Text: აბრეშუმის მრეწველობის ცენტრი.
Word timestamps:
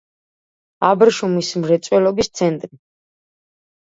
აბრეშუმის 0.87 1.51
მრეწველობის 1.65 2.31
ცენტრი. 2.39 2.81